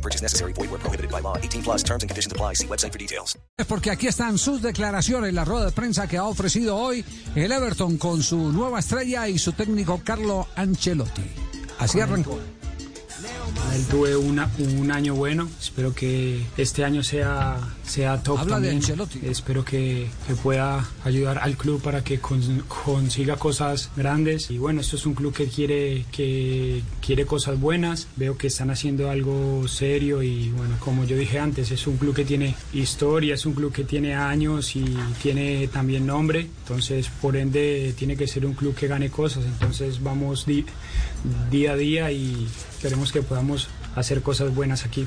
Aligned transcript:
No 0.00 0.02
purchase 0.02 0.22
necessary. 0.22 0.52
Void 0.54 0.70
where 0.70 0.80
prohibited 0.80 1.10
by 1.10 1.20
law. 1.20 1.36
18 1.36 1.62
plus 1.62 1.82
terms 1.82 2.02
and 2.02 2.08
conditions 2.08 2.32
apply. 2.32 2.54
See 2.54 2.66
website 2.66 2.92
for 2.92 2.98
details. 2.98 3.38
Porque 3.68 3.90
aquí 3.90 4.06
están 4.06 4.38
sus 4.38 4.62
declaraciones, 4.62 5.34
la 5.34 5.44
rueda 5.44 5.66
de 5.66 5.72
prensa 5.72 6.06
que 6.08 6.16
ha 6.16 6.24
ofrecido 6.24 6.76
hoy 6.76 7.04
el 7.34 7.52
Everton 7.52 7.98
con 7.98 8.22
su 8.22 8.50
nueva 8.50 8.78
estrella 8.78 9.28
y 9.28 9.38
su 9.38 9.52
técnico 9.52 10.00
Carlo 10.02 10.46
Ancelotti. 10.56 11.22
Así 11.78 12.00
arrancó. 12.00 12.38
Él 13.74 13.86
tuve 13.86 14.16
una, 14.16 14.50
un 14.58 14.90
año 14.90 15.14
bueno, 15.14 15.48
espero 15.60 15.94
que 15.94 16.42
este 16.56 16.84
año 16.84 17.02
sea, 17.02 17.58
sea 17.84 18.22
top 18.22 18.38
Habla 18.40 18.56
de 18.60 18.68
también. 18.68 18.76
Ancelotti. 18.76 19.20
Espero 19.24 19.64
que, 19.64 20.08
que 20.26 20.34
pueda 20.34 20.88
ayudar 21.04 21.38
al 21.38 21.56
club 21.56 21.80
para 21.80 22.02
que 22.02 22.18
con- 22.18 22.64
consiga 22.68 23.36
cosas 23.36 23.90
grandes. 23.96 24.50
Y 24.50 24.58
bueno, 24.58 24.80
esto 24.80 24.96
es 24.96 25.06
un 25.06 25.14
club 25.14 25.32
que 25.32 25.46
quiere, 25.46 26.04
que 26.10 26.82
quiere 27.04 27.26
cosas 27.26 27.60
buenas. 27.60 28.08
Veo 28.16 28.36
que 28.36 28.48
están 28.48 28.70
haciendo 28.70 29.08
algo 29.08 29.66
serio 29.68 30.22
y 30.22 30.48
bueno, 30.50 30.76
como 30.80 31.04
yo 31.04 31.16
dije 31.16 31.38
antes, 31.38 31.70
es 31.70 31.86
un 31.86 31.96
club 31.96 32.14
que 32.14 32.24
tiene 32.24 32.54
historia, 32.72 33.34
es 33.34 33.46
un 33.46 33.52
club 33.54 33.72
que 33.72 33.84
tiene 33.84 34.14
años 34.14 34.74
y 34.76 34.84
tiene 35.22 35.68
también 35.68 36.06
nombre. 36.06 36.48
Entonces, 36.62 37.08
por 37.20 37.36
ende, 37.36 37.94
tiene 37.96 38.16
que 38.16 38.26
ser 38.26 38.44
un 38.46 38.54
club 38.54 38.74
que 38.74 38.88
gane 38.88 39.10
cosas. 39.10 39.44
Entonces, 39.44 40.02
vamos 40.02 40.44
di- 40.44 40.64
día 41.50 41.72
a 41.72 41.76
día 41.76 42.10
y 42.12 42.46
queremos 42.80 43.12
que 43.12 43.22
podamos 43.22 43.68
hacer 43.94 44.22
cosas 44.22 44.54
buenas 44.54 44.84
aquí. 44.84 45.06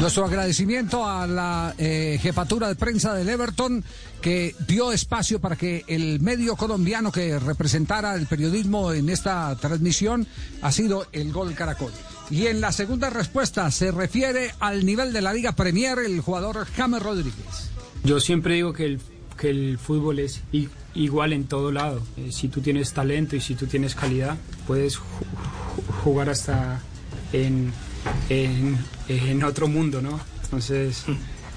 Nuestro 0.00 0.24
agradecimiento 0.24 1.08
a 1.08 1.26
la 1.26 1.74
eh, 1.76 2.18
jefatura 2.22 2.68
de 2.68 2.76
prensa 2.76 3.14
del 3.14 3.28
Everton 3.28 3.84
que 4.20 4.54
dio 4.66 4.92
espacio 4.92 5.40
para 5.40 5.56
que 5.56 5.84
el 5.88 6.20
medio 6.20 6.54
colombiano 6.54 7.10
que 7.10 7.38
representara 7.38 8.14
el 8.14 8.26
periodismo 8.26 8.92
en 8.92 9.08
esta 9.08 9.54
transmisión 9.56 10.26
ha 10.62 10.70
sido 10.70 11.06
el 11.12 11.32
Gol 11.32 11.54
Caracol. 11.54 11.92
Y 12.30 12.46
en 12.46 12.60
la 12.60 12.70
segunda 12.70 13.10
respuesta 13.10 13.70
se 13.72 13.90
refiere 13.90 14.52
al 14.60 14.86
nivel 14.86 15.12
de 15.12 15.20
la 15.20 15.32
Liga 15.32 15.52
Premier 15.52 15.98
el 15.98 16.20
jugador 16.20 16.66
James 16.76 17.02
Rodríguez. 17.02 17.70
Yo 18.04 18.20
siempre 18.20 18.54
digo 18.54 18.72
que 18.72 18.84
el, 18.84 19.00
que 19.36 19.50
el 19.50 19.78
fútbol 19.78 20.20
es 20.20 20.42
igual 20.94 21.32
en 21.32 21.44
todo 21.44 21.72
lado. 21.72 22.02
Eh, 22.16 22.30
si 22.30 22.48
tú 22.48 22.60
tienes 22.60 22.92
talento 22.92 23.34
y 23.34 23.40
si 23.40 23.56
tú 23.56 23.66
tienes 23.66 23.96
calidad, 23.96 24.36
puedes 24.66 25.00
jugar 26.02 26.30
hasta 26.30 26.80
en, 27.32 27.72
en, 28.28 28.78
en 29.08 29.44
otro 29.44 29.68
mundo, 29.68 30.00
¿no? 30.00 30.20
Entonces, 30.44 31.04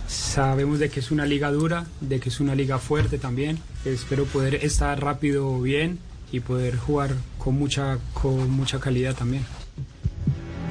sabemos 0.07 0.79
de 0.79 0.89
que 0.89 0.99
es 0.99 1.11
una 1.11 1.25
liga 1.25 1.51
dura, 1.51 1.85
de 2.01 2.19
que 2.19 2.29
es 2.29 2.39
una 2.39 2.55
liga 2.55 2.77
fuerte 2.79 3.17
también. 3.17 3.59
Espero 3.85 4.25
poder 4.25 4.55
estar 4.55 5.01
rápido 5.01 5.59
bien 5.61 5.99
y 6.31 6.39
poder 6.39 6.77
jugar 6.77 7.15
con 7.37 7.57
mucha, 7.57 7.97
con 8.13 8.49
mucha 8.51 8.79
calidad 8.79 9.15
también. 9.15 9.45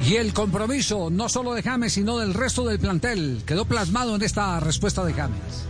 Y 0.07 0.15
el 0.15 0.33
compromiso 0.33 1.09
no 1.11 1.29
solo 1.29 1.53
de 1.53 1.61
James, 1.61 1.93
sino 1.93 2.17
del 2.17 2.33
resto 2.33 2.63
del 2.65 2.79
plantel 2.79 3.43
quedó 3.45 3.65
plasmado 3.65 4.15
en 4.15 4.23
esta 4.23 4.59
respuesta 4.59 5.03
de 5.05 5.13
James. 5.13 5.65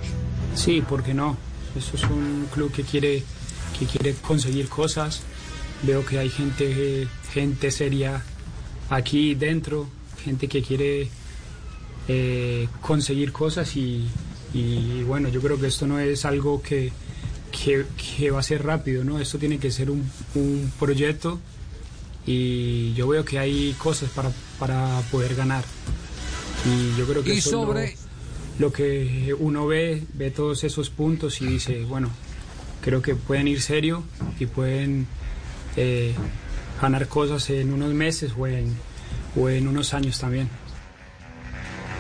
Sí, 0.55 0.81
¿por 0.81 1.03
qué 1.03 1.13
no? 1.13 1.35
Eso 1.75 1.95
es 1.95 2.03
un 2.03 2.47
club 2.53 2.72
que 2.72 2.83
quiere, 2.83 3.23
que 3.77 3.85
quiere 3.85 4.13
conseguir 4.16 4.69
cosas. 4.69 5.22
Veo 5.84 6.06
que 6.06 6.20
hay 6.20 6.30
gente, 6.30 7.08
gente 7.34 7.72
seria 7.72 8.22
aquí 8.90 9.36
dentro, 9.36 9.88
gente 10.24 10.47
que 10.47 10.62
quiere 10.62 11.09
eh, 12.08 12.68
conseguir 12.81 13.31
cosas 13.31 13.75
y, 13.75 14.08
y 14.53 15.03
bueno, 15.03 15.30
yo 15.30 15.41
creo 15.41 15.59
que 15.59 15.68
esto 15.68 15.88
no 15.88 16.00
es 16.00 16.25
algo 16.25 16.62
que, 16.62 16.91
que, 17.52 17.86
que 18.18 18.30
va 18.31 18.40
a 18.40 18.44
ser 18.44 18.64
rápido, 18.64 19.03
¿no? 19.03 19.20
Esto 19.20 19.38
tiene 19.40 19.58
que 19.58 19.72
ser 19.72 19.90
un, 19.90 20.09
un 20.36 20.72
proyecto 20.80 21.40
y 22.25 22.94
yo 22.94 23.08
veo 23.08 23.25
que 23.25 23.40
hay 23.40 23.74
cosas 23.80 24.09
para, 24.12 24.31
para 24.59 25.02
poder 25.12 25.36
ganar. 25.36 25.64
Y 26.66 26.96
yo 27.00 27.08
creo 27.08 27.24
que 27.24 27.34
Y 27.34 27.38
eso 27.40 27.50
es 27.50 27.53
lo- 27.56 27.62
sobre- 27.66 27.96
lo 28.59 28.72
que 28.72 29.36
uno 29.40 29.66
ve, 29.66 30.03
ve 30.14 30.30
todos 30.30 30.64
esos 30.64 30.91
puntos 30.91 31.41
y 31.41 31.47
dice, 31.47 31.84
bueno, 31.86 32.12
creo 32.81 33.02
que 33.02 33.16
pueden 33.16 33.47
ir 33.47 33.62
serio 33.62 34.03
y 34.40 34.46
pueden 34.46 35.08
eh, 35.76 36.14
ganar 36.82 37.08
cosas 37.08 37.50
en 37.50 37.72
unos 37.74 37.94
meses 37.94 38.32
o 38.38 38.48
en, 38.48 38.76
o 39.36 39.50
en 39.50 39.68
unos 39.68 39.94
años 39.94 40.20
también. 40.20 40.50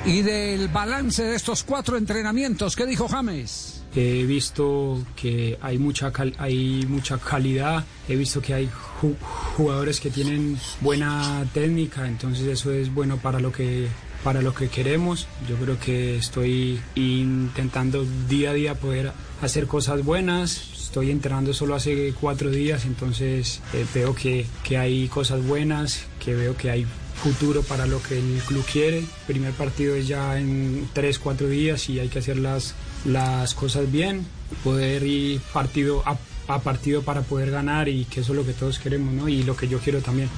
Y 0.05 0.21
del 0.23 0.67
balance 0.69 1.23
de 1.23 1.35
estos 1.35 1.63
cuatro 1.63 1.95
entrenamientos, 1.97 2.75
¿qué 2.75 2.85
dijo 2.87 3.07
James? 3.07 3.83
He 3.93 4.23
visto 4.25 5.03
que 5.15 5.59
hay 5.61 5.77
mucha, 5.77 6.11
cal- 6.11 6.33
hay 6.39 6.85
mucha 6.87 7.17
calidad, 7.19 7.83
he 8.07 8.15
visto 8.15 8.41
que 8.41 8.53
hay 8.53 8.67
ju- 9.01 9.15
jugadores 9.57 9.99
que 9.99 10.09
tienen 10.09 10.57
buena 10.79 11.45
técnica, 11.53 12.07
entonces 12.07 12.47
eso 12.47 12.71
es 12.71 12.91
bueno 12.91 13.17
para 13.17 13.39
lo 13.39 13.51
que 13.51 13.89
para 14.23 14.41
lo 14.41 14.53
que 14.53 14.69
queremos. 14.69 15.27
Yo 15.49 15.55
creo 15.55 15.79
que 15.79 16.17
estoy 16.17 16.79
intentando 16.95 18.05
día 18.27 18.51
a 18.51 18.53
día 18.53 18.75
poder 18.75 19.11
hacer 19.41 19.67
cosas 19.67 20.03
buenas. 20.03 20.69
Estoy 20.73 21.11
entrenando 21.11 21.53
solo 21.53 21.75
hace 21.75 22.13
cuatro 22.19 22.49
días, 22.49 22.85
entonces 22.85 23.61
eh, 23.73 23.85
veo 23.93 24.13
que, 24.13 24.45
que 24.63 24.77
hay 24.77 25.07
cosas 25.07 25.41
buenas, 25.45 26.03
que 26.23 26.35
veo 26.35 26.57
que 26.57 26.69
hay 26.69 26.85
futuro 27.21 27.61
para 27.61 27.85
lo 27.85 28.01
que 28.01 28.17
el 28.17 28.41
club 28.45 28.65
quiere. 28.65 29.03
Primer 29.27 29.53
partido 29.53 29.95
es 29.95 30.07
ya 30.07 30.39
en 30.39 30.89
tres, 30.93 31.19
cuatro 31.19 31.47
días 31.47 31.87
y 31.89 31.99
hay 31.99 32.09
que 32.09 32.19
hacer 32.19 32.37
las, 32.37 32.75
las 33.05 33.53
cosas 33.53 33.91
bien, 33.91 34.25
poder 34.63 35.03
ir 35.03 35.39
partido 35.53 36.03
a, 36.05 36.17
a 36.47 36.59
partido 36.59 37.03
para 37.03 37.21
poder 37.21 37.51
ganar 37.51 37.87
y 37.87 38.05
que 38.05 38.21
eso 38.21 38.33
es 38.33 38.37
lo 38.37 38.45
que 38.45 38.53
todos 38.53 38.79
queremos, 38.79 39.13
¿no? 39.13 39.29
Y 39.29 39.43
lo 39.43 39.55
que 39.55 39.67
yo 39.67 39.79
quiero 39.79 40.01
también. 40.01 40.29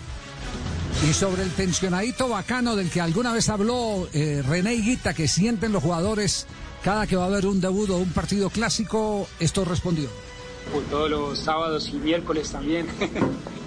Y 1.10 1.14
sobre 1.14 1.44
el 1.44 1.52
tensionadito 1.52 2.30
bacano 2.30 2.76
del 2.76 2.90
que 2.90 3.02
alguna 3.02 3.34
vez 3.34 3.50
habló 3.50 4.08
eh, 4.14 4.42
René 4.48 4.74
Higuita, 4.76 5.14
que 5.14 5.28
sienten 5.28 5.72
los 5.74 5.84
jugadores 5.84 6.46
cada 6.84 7.08
que 7.08 7.16
va 7.16 7.24
a 7.24 7.28
haber 7.28 7.46
un 7.46 7.60
debut 7.62 7.90
o 7.90 7.98
un 7.98 8.12
partido 8.12 8.50
clásico, 8.50 9.28
esto 9.40 9.66
respondió. 9.66 10.10
Por 10.72 10.84
todos 10.84 11.10
los 11.10 11.40
sábados 11.40 11.90
y 11.90 11.94
miércoles 11.94 12.52
también. 12.52 12.88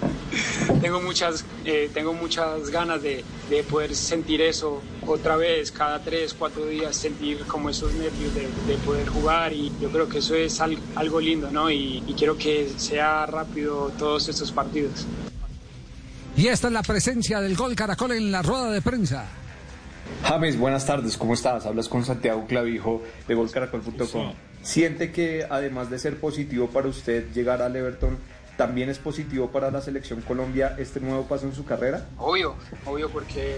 tengo 0.81 0.99
muchas, 1.01 1.45
eh, 1.65 1.89
tengo 1.93 2.13
muchas 2.13 2.69
ganas 2.69 3.01
de, 3.03 3.23
de 3.49 3.63
poder 3.63 3.95
sentir 3.95 4.41
eso 4.41 4.81
otra 5.05 5.35
vez, 5.35 5.71
cada 5.71 5.99
tres, 6.03 6.33
cuatro 6.37 6.65
días, 6.65 6.95
sentir 6.95 7.39
como 7.45 7.69
esos 7.69 7.93
nervios 7.93 8.33
de, 8.33 8.41
de 8.67 8.77
poder 8.83 9.07
jugar 9.07 9.53
y 9.53 9.71
yo 9.79 9.89
creo 9.89 10.09
que 10.09 10.19
eso 10.19 10.35
es 10.35 10.59
al- 10.59 10.77
algo 10.95 11.19
lindo, 11.19 11.49
¿no? 11.51 11.69
Y, 11.71 12.03
y 12.07 12.13
quiero 12.13 12.35
que 12.37 12.71
sea 12.77 13.25
rápido 13.27 13.91
todos 13.97 14.27
estos 14.27 14.51
partidos. 14.51 15.05
Y 16.37 16.49
esta 16.49 16.67
es 16.67 16.73
la 16.73 16.83
presencia 16.83 17.41
del 17.41 17.55
gol 17.55 17.75
Caracol 17.75 18.11
en 18.11 18.31
la 18.31 18.43
rueda 18.43 18.69
de 18.69 18.79
prensa. 18.79 19.25
James, 20.21 20.57
buenas 20.57 20.85
tardes, 20.85 21.17
¿cómo 21.17 21.33
estás? 21.33 21.65
Hablas 21.65 21.89
con 21.89 22.05
Santiago 22.05 22.45
Clavijo 22.45 23.01
de 23.27 23.33
golcaracol.com. 23.33 24.33
¿Siente 24.61 25.11
que 25.11 25.47
además 25.49 25.89
de 25.89 25.97
ser 25.97 26.19
positivo 26.19 26.67
para 26.67 26.89
usted 26.89 27.31
llegar 27.33 27.63
al 27.63 27.75
Everton, 27.75 28.19
también 28.55 28.89
es 28.89 28.99
positivo 28.99 29.49
para 29.49 29.71
la 29.71 29.81
selección 29.81 30.21
Colombia 30.21 30.75
este 30.77 30.99
nuevo 30.99 31.23
paso 31.23 31.47
en 31.47 31.55
su 31.55 31.65
carrera? 31.65 32.05
Obvio, 32.17 32.55
obvio 32.85 33.09
porque 33.09 33.55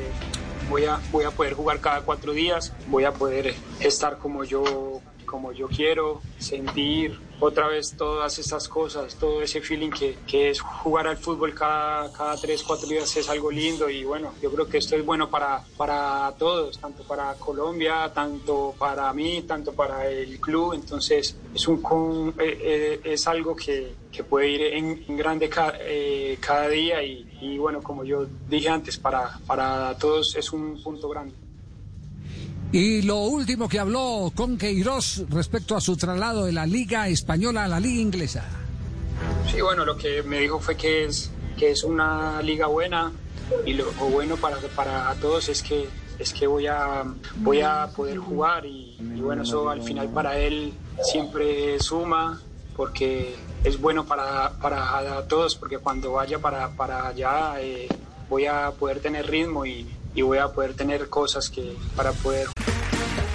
voy 0.70 0.86
a, 0.86 1.02
voy 1.12 1.26
a 1.26 1.32
poder 1.32 1.56
jugar 1.56 1.82
cada 1.82 2.02
cuatro 2.02 2.32
días, 2.32 2.74
voy 2.88 3.04
a 3.04 3.12
poder 3.12 3.56
estar 3.82 4.20
como 4.20 4.46
yo, 4.46 5.02
como 5.30 5.52
yo 5.52 5.68
quiero, 5.68 6.22
sentir 6.40 7.20
otra 7.40 7.68
vez 7.68 7.96
todas 7.96 8.38
esas 8.40 8.68
cosas, 8.68 9.16
todo 9.16 9.42
ese 9.42 9.62
feeling 9.62 9.92
que, 9.92 10.18
que 10.28 10.50
es 10.50 10.60
jugar 10.60 11.08
al 11.08 11.18
fútbol 11.18 11.54
cada, 11.54 12.12
cada 12.12 12.36
tres, 12.36 12.64
cuatro 12.64 12.88
días 12.90 13.16
es 13.16 13.30
algo 13.30 13.50
lindo 13.52 13.90
y 13.90 14.04
bueno, 14.04 14.34
yo 14.42 14.52
creo 14.52 14.68
que 14.68 14.80
esto 14.80 14.96
es 14.98 15.06
bueno 15.06 15.30
para, 15.30 15.64
para 15.78 16.34
todos, 16.38 16.78
tanto 16.80 17.04
para 17.04 17.36
Colombia, 17.36 18.12
tanto 18.14 18.76
para 18.78 19.14
mí, 19.14 19.44
tanto 19.44 19.74
para 19.74 20.10
el 20.10 20.40
club, 20.42 20.74
entonces 20.74 21.38
es, 21.54 21.68
un, 21.68 22.34
eh, 22.40 22.58
eh, 22.62 23.02
es 23.06 23.26
algo 23.28 23.56
que, 23.56 23.94
que 24.12 24.24
puede 24.24 24.50
ir 24.50 24.62
en, 24.74 25.06
en 25.08 25.16
grande 25.18 25.48
ca- 25.48 25.76
eh, 25.80 26.38
cada 26.42 26.68
día 26.68 27.02
y, 27.04 27.26
y 27.40 27.58
bueno, 27.58 27.82
como 27.82 28.04
yo 28.04 28.26
dije 28.48 28.68
antes, 28.68 28.98
para, 28.98 29.30
para 29.48 29.96
todos 29.98 30.36
es 30.36 30.52
un 30.52 30.82
punto 30.84 31.08
grande. 31.08 31.36
Y 32.72 33.02
lo 33.02 33.18
último 33.22 33.68
que 33.68 33.80
habló 33.80 34.32
con 34.36 34.58
Queiroz 34.58 35.24
respecto 35.30 35.76
a 35.76 35.82
su 35.82 35.98
traslado 35.98 36.46
de 36.46 36.52
la 36.52 36.68
Liga 36.68 37.08
Española 37.08 37.64
a 37.64 37.68
la 37.68 37.80
Liga 37.80 38.02
Inglesa. 38.02 38.46
Sí, 39.52 39.60
bueno, 39.62 39.86
lo 39.86 39.98
que 39.98 40.22
me 40.22 40.40
dijo 40.40 40.60
fue 40.60 40.78
que 40.78 41.06
es, 41.06 41.32
que 41.58 41.72
es 41.72 41.84
una 41.84 42.42
liga 42.44 42.68
buena 42.68 43.12
y 43.66 43.74
lo, 43.74 43.92
bueno 43.94 44.38
para, 44.38 44.58
para 44.76 45.14
todos 45.16 45.50
es 45.50 45.64
que 45.64 45.90
es 46.20 46.34
que 46.34 46.46
voy 46.46 46.68
a, 46.68 47.06
voy 47.38 47.62
a 47.62 47.88
poder 47.96 48.18
jugar 48.18 48.66
y, 48.66 48.98
y 49.00 49.22
bueno, 49.22 49.44
eso 49.44 49.70
al 49.70 49.82
final 49.82 50.10
para 50.10 50.38
él 50.38 50.74
siempre 51.02 51.80
suma 51.80 52.42
porque 52.76 53.36
es 53.64 53.80
bueno 53.80 54.06
para, 54.06 54.52
para 54.60 55.26
todos, 55.28 55.56
porque 55.56 55.80
cuando 55.80 56.12
vaya 56.14 56.38
para, 56.40 56.70
para 56.76 57.08
allá 57.08 57.54
eh, 57.62 57.88
voy 58.30 58.46
a 58.46 58.72
poder 58.72 59.00
tener 59.00 59.28
ritmo 59.28 59.66
y, 59.66 59.88
y 60.14 60.22
voy 60.22 60.38
a 60.38 60.50
poder 60.50 60.74
tener 60.74 61.10
cosas 61.10 61.50
que 61.50 61.76
para 61.96 62.12
poder. 62.12 62.48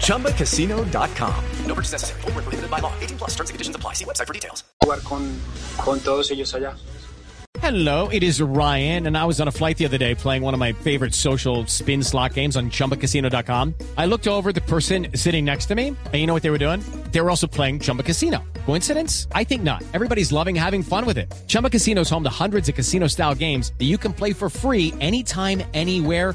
ChumbaCasino.com. 0.00 1.44
No 1.66 1.74
purchase 1.74 1.92
necessary. 1.92 2.20
Full 2.22 2.32
prohibited 2.32 2.70
by 2.70 2.80
law. 2.80 2.92
18 3.00 3.18
plus 3.18 3.30
terms 3.30 3.50
and 3.50 3.54
conditions 3.54 3.76
apply. 3.76 3.94
See 3.94 4.04
website 4.04 4.26
for 4.26 4.34
details. 4.34 4.64
Jugar 4.82 5.02
con, 5.04 5.34
con 5.78 6.00
todos 6.00 6.30
ellos 6.30 6.52
allá. 6.52 6.74
Hello, 7.60 8.08
it 8.08 8.22
is 8.22 8.40
Ryan, 8.40 9.06
and 9.06 9.18
I 9.18 9.24
was 9.26 9.40
on 9.40 9.46
a 9.46 9.50
flight 9.50 9.76
the 9.76 9.84
other 9.84 9.98
day 9.98 10.14
playing 10.14 10.42
one 10.42 10.54
of 10.54 10.60
my 10.60 10.72
favorite 10.72 11.14
social 11.14 11.66
spin 11.66 12.02
slot 12.02 12.34
games 12.34 12.56
on 12.56 12.70
chumbacasino.com. 12.70 13.74
I 13.98 14.06
looked 14.06 14.28
over 14.28 14.52
the 14.52 14.62
person 14.62 15.08
sitting 15.14 15.44
next 15.44 15.66
to 15.66 15.74
me, 15.74 15.88
and 15.88 16.14
you 16.14 16.26
know 16.26 16.32
what 16.32 16.42
they 16.42 16.50
were 16.50 16.58
doing? 16.58 16.80
They 17.10 17.20
were 17.20 17.28
also 17.28 17.46
playing 17.46 17.80
Chumba 17.80 18.02
Casino. 18.02 18.42
Coincidence? 18.66 19.26
I 19.32 19.44
think 19.44 19.62
not. 19.62 19.82
Everybody's 19.92 20.32
loving 20.32 20.54
having 20.54 20.82
fun 20.82 21.04
with 21.04 21.18
it. 21.18 21.30
Chumba 21.48 21.70
Casino 21.70 22.02
is 22.02 22.10
home 22.10 22.22
to 22.22 22.30
hundreds 22.30 22.68
of 22.68 22.76
casino 22.76 23.08
style 23.08 23.34
games 23.34 23.72
that 23.78 23.84
you 23.86 23.98
can 23.98 24.12
play 24.12 24.32
for 24.32 24.48
free 24.48 24.94
anytime, 25.00 25.62
anywhere, 25.74 26.34